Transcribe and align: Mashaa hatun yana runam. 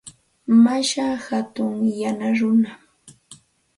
Mashaa 0.63 1.15
hatun 1.27 1.75
yana 2.01 2.27
runam. 2.39 2.81